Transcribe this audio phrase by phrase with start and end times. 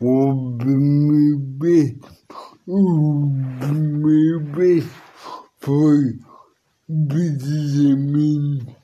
[0.00, 2.00] obibi,
[2.66, 4.82] obibi,
[5.58, 6.18] foi
[6.88, 8.74] visivelmente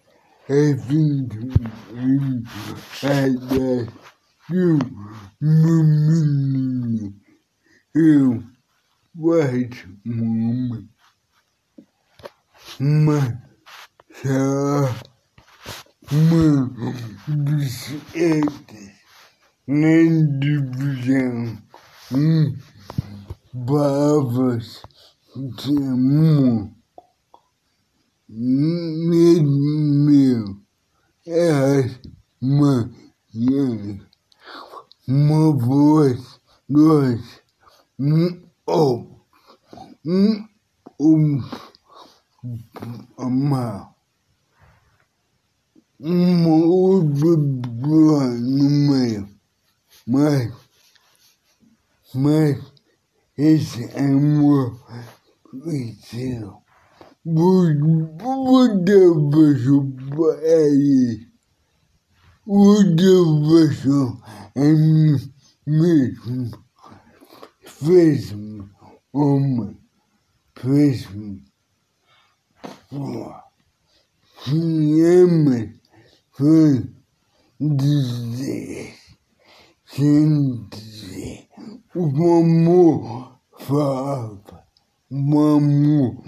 [0.49, 1.37] havendo
[1.95, 2.43] em
[3.03, 3.99] adoração
[5.41, 7.15] no menino.
[7.95, 8.45] Eu
[9.15, 10.85] guardo uma,
[12.81, 13.43] uma,
[16.13, 16.75] uma
[17.29, 18.84] bicicleta
[19.67, 19.87] na
[20.41, 21.57] divisão
[22.13, 22.55] em
[23.67, 24.83] palavras
[25.35, 26.71] de amor
[29.43, 30.61] meu.
[31.27, 31.91] É
[32.43, 32.91] uma
[35.09, 37.43] uma voz dois.
[37.99, 39.27] Um ou
[40.05, 40.47] um
[41.01, 41.43] um.
[43.17, 43.95] Uma
[45.99, 47.37] uma outra
[48.41, 49.34] no meio
[50.07, 50.53] Mas,
[52.15, 52.59] mas
[53.37, 54.79] esse amor
[55.65, 56.63] venceu.
[57.25, 58.21] Mudamos
[59.67, 59.83] o
[60.15, 61.27] país.
[62.47, 63.87] Mudamos
[64.55, 64.65] a
[65.67, 66.51] mesmo.
[67.65, 68.69] Fez-me
[69.15, 69.79] homem.
[70.55, 71.43] Fez-me.
[74.45, 75.81] Tinha-me.
[76.37, 76.95] Fez-me.
[79.97, 81.49] Dizer,
[81.95, 84.67] o amor falava,
[85.09, 86.23] o amor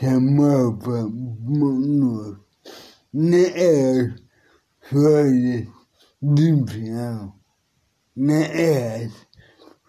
[0.00, 2.42] chamava Mano
[3.12, 4.20] nas
[4.88, 5.68] coisas
[6.22, 7.38] do final,
[8.16, 9.12] nas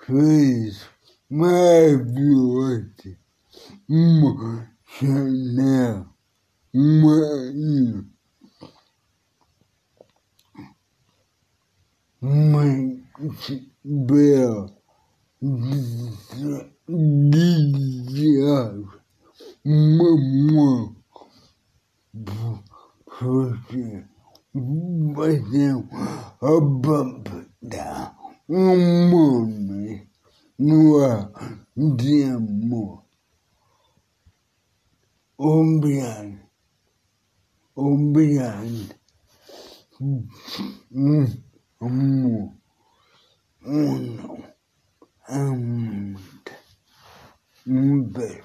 [0.06, 0.90] coisas
[1.30, 3.16] maravilhosas,
[3.88, 6.06] uma Chanel,
[6.74, 8.04] uma bela
[12.22, 13.09] de
[19.66, 20.96] mamãe,
[23.04, 24.06] você
[25.14, 25.76] vai ter
[26.42, 27.46] a banda,
[28.48, 30.00] um
[30.58, 31.30] no ar
[31.76, 33.04] de amor.
[35.38, 36.40] Obrigado,
[37.76, 38.96] obrigado,
[40.00, 40.26] um
[41.82, 42.59] amor,
[43.66, 44.44] uno,
[45.28, 46.18] and,
[47.66, 48.42] be.